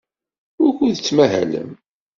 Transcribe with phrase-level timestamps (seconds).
[0.61, 1.69] Wukud tettmahalem?